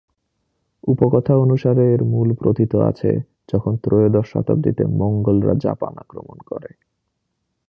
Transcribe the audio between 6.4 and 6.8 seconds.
করে।